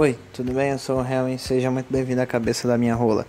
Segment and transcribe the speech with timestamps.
[0.00, 0.70] Oi, tudo bem?
[0.70, 3.26] Eu sou o Helm, seja muito bem-vindo à cabeça da minha rola.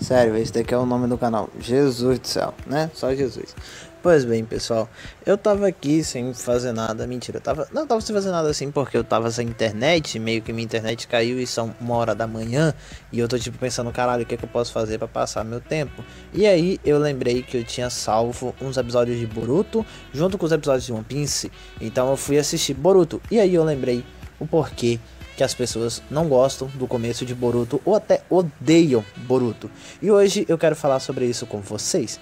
[0.00, 1.50] Sério, esse daqui é o nome do canal.
[1.60, 2.90] Jesus do céu, né?
[2.94, 3.54] Só Jesus.
[4.02, 4.88] Pois bem, pessoal,
[5.26, 7.06] eu tava aqui sem fazer nada.
[7.06, 7.68] Mentira, eu tava.
[7.74, 10.18] Não tava sem fazer nada assim porque eu tava sem internet.
[10.18, 12.72] Meio que minha internet caiu e são uma hora da manhã.
[13.12, 15.44] E eu tô tipo pensando, caralho, o que, é que eu posso fazer para passar
[15.44, 16.02] meu tempo?
[16.32, 20.52] E aí eu lembrei que eu tinha salvo uns episódios de Boruto junto com os
[20.52, 21.52] episódios de One Piece.
[21.82, 23.20] Então eu fui assistir Boruto.
[23.30, 24.02] E aí eu lembrei
[24.40, 24.98] o porquê
[25.36, 29.70] que as pessoas não gostam do começo de Boruto ou até odeiam Boruto.
[30.00, 32.20] E hoje eu quero falar sobre isso com vocês.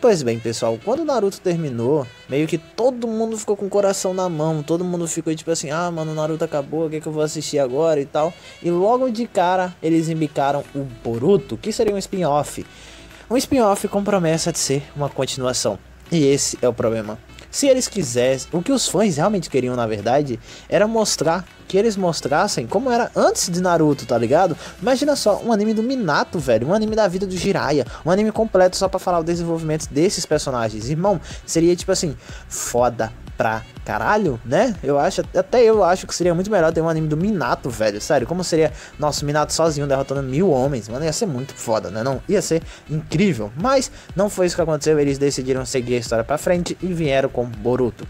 [0.00, 4.28] Pois bem, pessoal, quando Naruto terminou, meio que todo mundo ficou com o coração na
[4.28, 7.12] mão, todo mundo ficou tipo assim: ah, mano, Naruto acabou, o que, é que eu
[7.12, 8.32] vou assistir agora e tal.
[8.62, 12.64] E logo de cara eles embicaram o Boruto, que seria um spin-off.
[13.28, 15.78] Um spin-off com promessa de ser uma continuação.
[16.12, 17.18] E esse é o problema.
[17.50, 20.38] Se eles quisessem, o que os fãs realmente queriam na verdade
[20.68, 24.56] era mostrar que eles mostrassem como era antes de Naruto, tá ligado?
[24.80, 28.32] Imagina só, um anime do Minato, velho, um anime da vida do Jiraiya, um anime
[28.32, 30.88] completo só para falar o desenvolvimento desses personagens.
[30.88, 32.16] Irmão, seria tipo assim,
[32.48, 34.74] foda pra caralho, né?
[34.82, 38.00] Eu acho, até eu acho que seria muito melhor ter um anime do Minato, velho.
[38.00, 40.88] Sério, como seria nosso Minato sozinho derrotando mil homens?
[40.88, 42.02] Mano, ia ser muito foda, né?
[42.02, 43.50] Não, ia ser incrível.
[43.56, 44.98] Mas não foi isso que aconteceu.
[44.98, 48.06] Eles decidiram seguir a história pra frente e vieram com Boruto.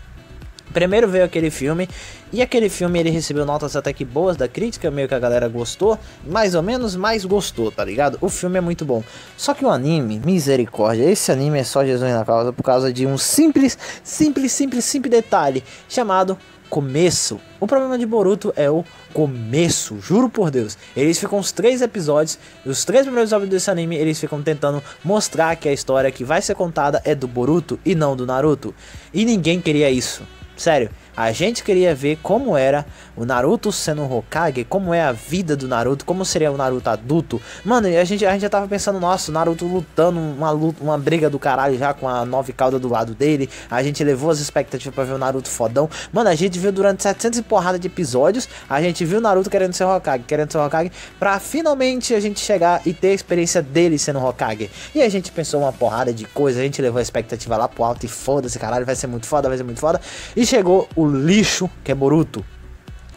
[0.73, 1.89] Primeiro veio aquele filme,
[2.33, 5.49] e aquele filme ele recebeu notas até que boas da crítica, meio que a galera
[5.49, 8.19] gostou, mais ou menos, mas gostou, tá ligado?
[8.21, 9.03] O filme é muito bom.
[9.37, 13.07] Só que o anime, misericórdia, esse anime é só Jesus na causa por causa de
[13.07, 16.37] um simples, simples, simples, simples detalhe chamado
[16.69, 17.41] começo.
[17.59, 20.77] O problema de Boruto é o começo, juro por Deus.
[20.97, 25.57] Eles ficam os três episódios, os três primeiros episódios desse anime, eles ficam tentando mostrar
[25.57, 28.75] que a história que vai ser contada é do Boruto e não do Naruto.
[29.13, 30.23] E ninguém queria isso.
[30.59, 35.11] Sério, a gente queria ver como era o Naruto sendo um Hokage, como é a
[35.11, 37.43] vida do Naruto, como seria o Naruto adulto.
[37.65, 40.97] Mano, a gente, a gente já tava pensando, nossa, o Naruto lutando uma, luta, uma
[40.97, 43.51] briga do caralho já com a nove cauda do lado dele.
[43.69, 45.91] A gente levou as expectativas pra ver o Naruto fodão.
[46.13, 49.51] Mano, a gente viu durante 700 e porrada de episódios, a gente viu o Naruto
[49.51, 53.61] querendo ser Hokage, querendo ser Hokage, pra finalmente a gente chegar e ter a experiência
[53.61, 54.71] dele sendo Hokage.
[54.95, 57.83] E a gente pensou uma porrada de coisa, a gente levou a expectativa lá pro
[57.83, 60.01] alto e foda-se, caralho, vai ser muito foda, vai ser muito foda.
[60.37, 62.45] E chegou o lixo que é Boruto.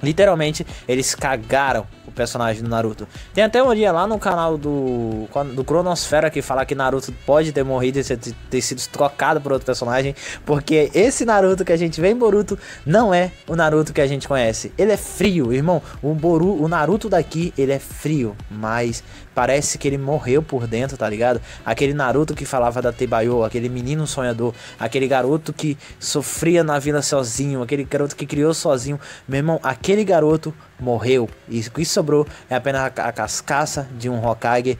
[0.02, 3.08] Literalmente, eles cagaram o personagem do Naruto.
[3.34, 7.52] Tem até uma dia lá no canal do, do Cronosfera que fala que Naruto pode
[7.52, 11.78] ter morrido e ter, ter sido trocado por outro personagem, porque esse Naruto que a
[11.78, 14.72] gente vê em Boruto não é o Naruto que a gente conhece.
[14.78, 15.82] Ele é frio, irmão.
[16.02, 20.98] O, Boru, o Naruto daqui, ele é frio, mas parece que ele morreu por dentro,
[20.98, 21.42] tá ligado?
[21.66, 27.02] Aquele Naruto que falava da Tebayo, aquele menino sonhador, aquele garoto que sofria na vila
[27.02, 29.00] sozinho, aquele garoto que criou sozinho.
[29.28, 31.30] Meu irmão, aquele garoto morreu.
[31.48, 34.78] E o que sobrou é apenas a, cascaça de um Hokage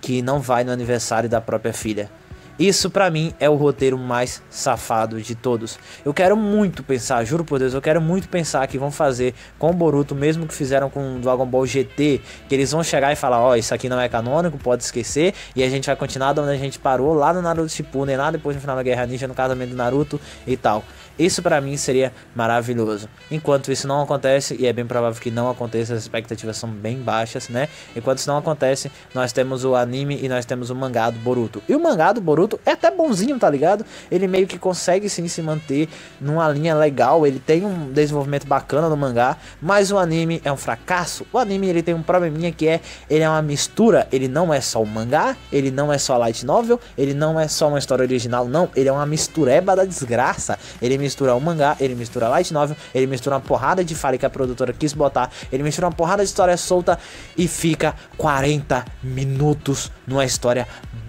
[0.00, 2.10] que não vai no aniversário da própria filha.
[2.56, 5.76] Isso para mim é o roteiro mais safado de todos.
[6.04, 9.70] Eu quero muito pensar, juro por Deus, eu quero muito pensar que vão fazer com
[9.70, 13.16] o Boruto, mesmo que fizeram com o Dragon Ball GT, que eles vão chegar e
[13.16, 16.32] falar, ó, oh, isso aqui não é canônico, pode esquecer, e a gente vai continuar
[16.32, 19.04] de onde a gente parou, lá no Naruto Shippuden, lá depois no final da Guerra
[19.04, 20.84] Ninja, no casamento do Naruto e tal.
[21.18, 23.08] Isso para mim seria maravilhoso.
[23.30, 26.98] Enquanto isso não acontece, e é bem provável que não aconteça, as expectativas são bem
[26.98, 27.68] baixas, né?
[27.94, 31.62] Enquanto isso não acontece, nós temos o anime e nós temos o mangá do Boruto.
[31.68, 33.84] E o mangá do Boruto é até bonzinho, tá ligado?
[34.10, 35.88] Ele meio que consegue sim se manter
[36.20, 40.56] numa linha legal, ele tem um desenvolvimento bacana no mangá, mas o anime é um
[40.56, 41.26] fracasso.
[41.32, 44.60] O anime ele tem um probleminha que é, ele é uma mistura, ele não é
[44.60, 48.02] só um mangá, ele não é só light novel, ele não é só uma história
[48.02, 50.58] original, não, ele é uma mistureba da desgraça.
[50.82, 54.26] Ele mistura um mangá, ele mistura light novel, ele mistura uma porrada de falha que
[54.26, 56.98] a produtora quis botar, ele mistura uma porrada de história solta
[57.36, 60.66] e fica 40 minutos numa história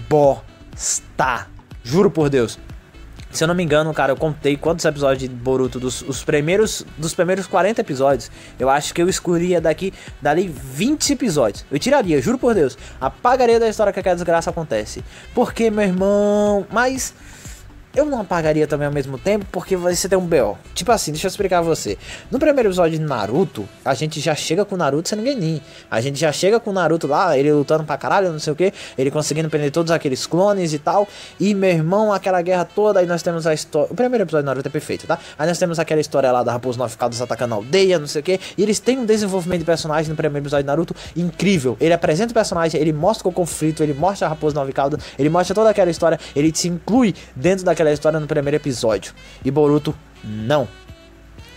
[0.09, 1.47] bosta.
[1.83, 2.59] Juro por Deus.
[3.31, 6.85] Se eu não me engano, cara, eu contei quantos episódios de Boruto dos os primeiros
[6.97, 8.31] dos primeiros 40 episódios.
[8.57, 11.65] Eu acho que eu escolheria daqui dali 20 episódios.
[11.69, 12.77] Eu tiraria, juro por Deus.
[12.99, 15.03] Apagaria da história que aquela desgraça acontece.
[15.33, 17.13] Porque, meu irmão, mas
[17.95, 20.57] eu não apagaria também ao mesmo tempo, porque você tem um BO.
[20.73, 21.97] Tipo assim, deixa eu explicar a você.
[22.29, 25.61] No primeiro episódio de Naruto, a gente já chega com o Naruto sendo Genin.
[25.89, 28.55] A gente já chega com o Naruto lá, ele lutando pra caralho, não sei o
[28.55, 31.07] que, ele conseguindo prender todos aqueles clones e tal.
[31.39, 33.91] E meu irmão, aquela guerra toda, aí nós temos a história.
[33.91, 35.17] O primeiro episódio de Naruto é perfeito, tá?
[35.37, 38.21] Aí nós temos aquela história lá da Raposa Nove Caldas atacando a aldeia, não sei
[38.21, 38.39] o que.
[38.57, 41.77] E eles têm um desenvolvimento de personagem no primeiro episódio de Naruto incrível.
[41.79, 45.29] Ele apresenta o personagem, ele mostra o conflito, ele mostra a Raposa Nove Caldas, ele
[45.29, 49.13] mostra toda aquela história, ele te inclui dentro daquela aquela história no primeiro episódio.
[49.43, 50.67] E Boruto, não.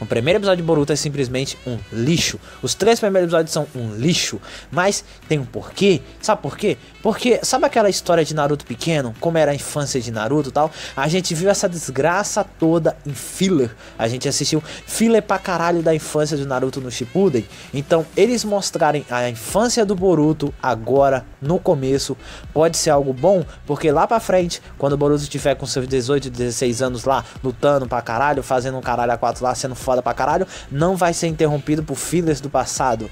[0.00, 2.39] O primeiro episódio de Boruto é simplesmente um lixo.
[2.62, 4.41] Os três primeiros episódios são um lixo.
[4.71, 6.00] Mas tem um porquê.
[6.21, 6.77] Sabe por quê?
[7.03, 9.15] Porque sabe aquela história de Naruto pequeno?
[9.19, 10.71] Como era a infância de Naruto e tal?
[10.97, 13.75] A gente viu essa desgraça toda em filler.
[13.99, 17.45] A gente assistiu filler pra caralho da infância do Naruto no Shippuden.
[17.75, 22.17] Então, eles mostrarem a infância do Boruto agora, no começo,
[22.53, 23.45] pode ser algo bom.
[23.67, 27.89] Porque lá pra frente, quando o Boruto tiver com seus 18, 16 anos lá, lutando
[27.89, 31.29] pra caralho, fazendo um caralho a quatro lá, sendo foda pra caralho, não vai ser
[31.29, 33.11] interrompido por fillers do passado.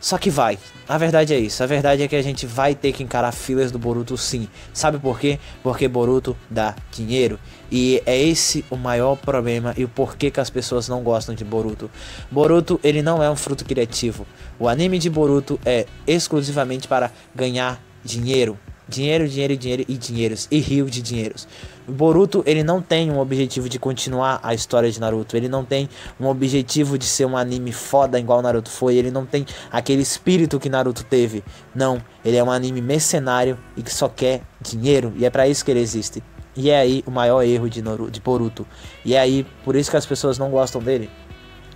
[0.00, 0.58] Só que vai.
[0.88, 1.62] A verdade é isso.
[1.62, 4.48] A verdade é que a gente vai ter que encarar fillers do Boruto sim.
[4.74, 5.38] Sabe por quê?
[5.62, 7.38] Porque Boruto dá dinheiro.
[7.70, 11.44] E é esse o maior problema e o porquê que as pessoas não gostam de
[11.44, 11.88] Boruto.
[12.28, 14.26] Boruto, ele não é um fruto criativo.
[14.58, 18.58] O anime de Boruto é exclusivamente para ganhar dinheiro.
[18.88, 20.48] Dinheiro, dinheiro, dinheiro e dinheiros.
[20.50, 21.46] E rio de dinheiros.
[21.86, 25.36] Boruto, ele não tem um objetivo de continuar a história de Naruto.
[25.36, 25.88] Ele não tem
[26.20, 28.96] um objetivo de ser um anime foda igual Naruto foi.
[28.96, 31.42] Ele não tem aquele espírito que Naruto teve.
[31.74, 35.12] Não, ele é um anime mercenário e que só quer dinheiro.
[35.16, 36.22] E é para isso que ele existe.
[36.54, 38.66] E é aí o maior erro de, Naruto, de Boruto.
[39.04, 41.10] E é aí por isso que as pessoas não gostam dele.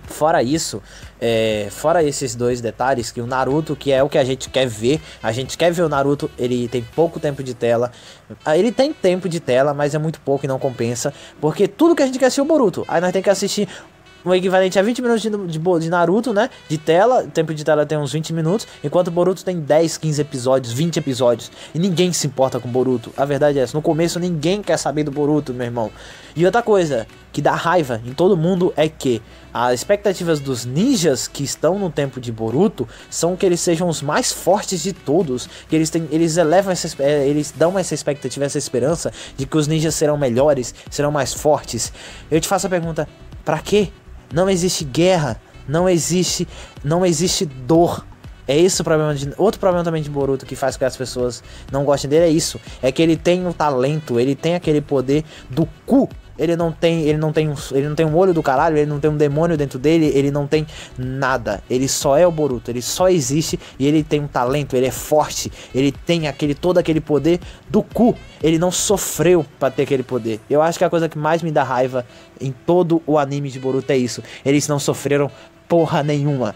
[0.07, 0.81] Fora isso,
[1.21, 4.65] é, fora esses dois detalhes, que o Naruto, que é o que a gente quer
[4.65, 7.91] ver, a gente quer ver o Naruto, ele tem pouco tempo de tela.
[8.43, 11.13] Ah, ele tem tempo de tela, mas é muito pouco e não compensa.
[11.39, 12.85] Porque tudo que a gente quer assistir é o Boruto.
[12.87, 13.69] Aí nós temos que assistir
[14.31, 16.49] o equivalente a 20 minutos de, de, de, Naruto, né?
[16.67, 20.21] De tela, o tempo de tela tem uns 20 minutos, enquanto Boruto tem 10, 15
[20.21, 21.51] episódios, 20 episódios.
[21.73, 23.11] E ninguém se importa com Boruto.
[23.15, 23.75] A verdade é essa.
[23.75, 25.91] No começo ninguém quer saber do Boruto, meu irmão.
[26.35, 29.21] E outra coisa que dá raiva em todo mundo é que
[29.53, 34.01] as expectativas dos ninjas que estão no tempo de Boruto são que eles sejam os
[34.01, 38.45] mais fortes de todos, que eles têm, eles elevam essa, é, eles dão essa expectativa,
[38.45, 41.91] essa esperança de que os ninjas serão melhores, serão mais fortes.
[42.29, 43.07] Eu te faço a pergunta,
[43.43, 43.89] para quê?
[44.33, 46.47] Não existe guerra, não existe,
[46.83, 48.05] não existe dor.
[48.47, 50.95] É isso o problema de outro problema também de Boruto que faz com que as
[50.95, 54.79] pessoas não gostem dele é isso, é que ele tem um talento, ele tem aquele
[54.79, 56.07] poder do cu
[56.37, 58.89] ele não tem, ele não tem, um, ele não tem um olho do caralho, ele
[58.89, 60.65] não tem um demônio dentro dele, ele não tem
[60.97, 61.61] nada.
[61.69, 64.91] Ele só é o Boruto, ele só existe e ele tem um talento, ele é
[64.91, 67.39] forte, ele tem aquele todo aquele poder
[67.69, 68.15] do cu.
[68.41, 70.39] Ele não sofreu para ter aquele poder.
[70.49, 72.05] Eu acho que a coisa que mais me dá raiva
[72.39, 74.21] em todo o anime de Boruto é isso.
[74.45, 75.31] Eles não sofreram
[75.67, 76.55] porra nenhuma.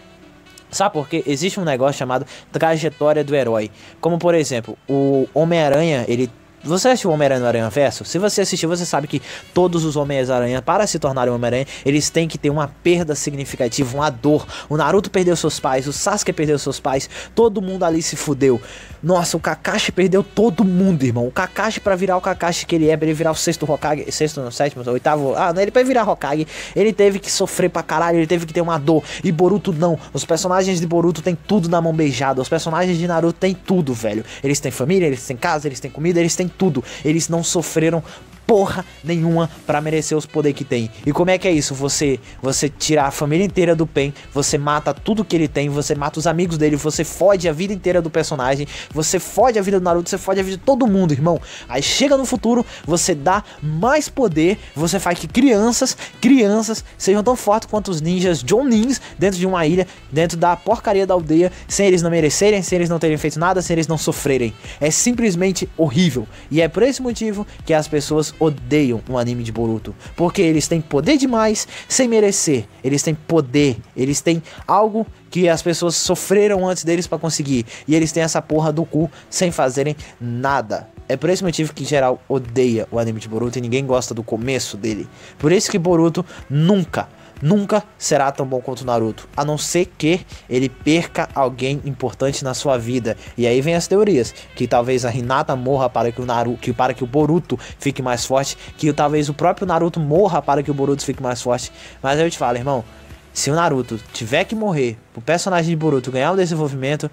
[0.70, 1.22] Sabe por quê?
[1.26, 3.70] Existe um negócio chamado trajetória do herói.
[4.00, 6.30] Como por exemplo, o Homem-Aranha, ele
[6.64, 8.04] você assistiu Homem-Aranha no Aranha Verso?
[8.04, 9.20] Se você assistiu, você sabe que
[9.52, 14.10] todos os Homens-Aranha, para se tornarem Homem-Aranha, eles têm que ter uma perda significativa, uma
[14.10, 14.46] dor.
[14.68, 18.60] O Naruto perdeu seus pais, o Sasuke perdeu seus pais, todo mundo ali se fudeu.
[19.02, 21.26] Nossa, o Kakashi perdeu todo mundo, irmão.
[21.26, 24.10] O Kakashi, para virar o Kakashi que ele é, pra ele virar o sexto Hokage,
[24.12, 27.82] sexto, não, sétimo, oitavo, ah, não, ele pra virar Hokage, ele teve que sofrer pra
[27.82, 29.02] caralho, ele teve que ter uma dor.
[29.24, 29.98] E Boruto não.
[30.12, 32.40] Os personagens de Boruto têm tudo na mão beijada.
[32.40, 34.24] Os personagens de Naruto têm tudo, velho.
[34.44, 36.82] Eles têm família, eles têm casa, eles têm comida, eles têm tudo.
[37.04, 38.02] Eles não sofreram
[38.46, 40.90] porra nenhuma para merecer os poderes que tem.
[41.06, 41.74] E como é que é isso?
[41.74, 45.94] Você você tirar a família inteira do Pen, você mata tudo que ele tem, você
[45.94, 49.78] mata os amigos dele, você fode a vida inteira do personagem, você fode a vida
[49.78, 51.40] do Naruto, você fode a vida de todo mundo, irmão.
[51.68, 57.36] Aí chega no futuro, você dá mais poder, você faz que crianças, crianças sejam tão
[57.36, 61.86] fortes quanto os ninjas Jonins dentro de uma ilha, dentro da porcaria da aldeia, sem
[61.86, 64.52] eles não merecerem, sem eles não terem feito nada, sem eles não sofrerem.
[64.80, 66.26] É simplesmente horrível.
[66.50, 70.68] E é por esse motivo que as pessoas odeiam o anime de Boruto, porque eles
[70.68, 72.64] têm poder demais sem merecer.
[72.82, 77.94] Eles têm poder, eles têm algo que as pessoas sofreram antes deles para conseguir, e
[77.94, 80.88] eles têm essa porra do cu sem fazerem nada.
[81.08, 84.22] É por esse motivo que geral odeia o anime de Boruto e ninguém gosta do
[84.22, 85.06] começo dele.
[85.38, 87.08] Por isso que Boruto nunca
[87.42, 92.54] nunca será tão bom quanto Naruto, a não ser que ele perca alguém importante na
[92.54, 93.16] sua vida.
[93.36, 96.72] E aí vem as teorias, que talvez a Hinata morra para que o Naruto, que
[96.72, 100.70] para que o Boruto fique mais forte, que talvez o próprio Naruto morra para que
[100.70, 101.72] o Boruto fique mais forte.
[102.00, 102.84] Mas eu te falo, irmão,
[103.32, 107.10] se o Naruto tiver que morrer o personagem de Boruto ganhar o desenvolvimento,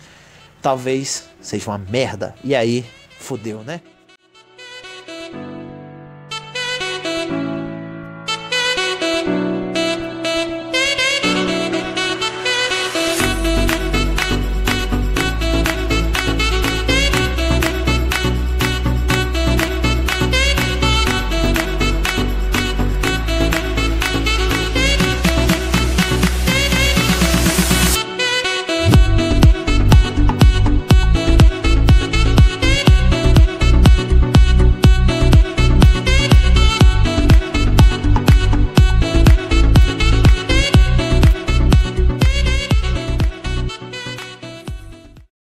[0.62, 2.36] talvez seja uma merda.
[2.43, 2.86] E aí,
[3.17, 3.81] fodeu, né?